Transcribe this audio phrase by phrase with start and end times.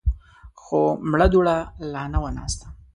[0.61, 0.79] خو
[1.09, 1.57] مړه دوړه
[1.93, 2.65] لا نه وه ناسته.